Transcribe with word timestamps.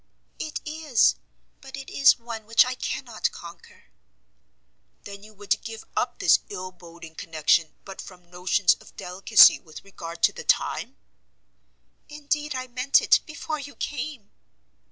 "It 0.39 0.61
is; 0.65 1.13
but 1.61 1.77
it 1.77 1.91
is 1.91 2.17
one 2.17 2.47
which 2.47 2.65
I 2.65 2.73
cannot 2.73 3.29
conquer." 3.31 3.91
"Then 5.03 5.21
you 5.21 5.31
would 5.35 5.61
give 5.61 5.85
up 5.95 6.17
this 6.17 6.39
ill 6.49 6.71
boding 6.71 7.13
connection, 7.13 7.75
but 7.85 8.01
from 8.01 8.27
notions 8.31 8.73
of 8.73 8.95
delicacy 8.97 9.59
with 9.59 9.83
regard 9.85 10.23
to 10.23 10.33
the 10.33 10.43
time?" 10.43 10.97
"Indeed 12.09 12.55
I 12.55 12.65
meant 12.65 12.99
it, 12.99 13.19
before 13.27 13.59
you 13.59 13.75
came." 13.75 14.31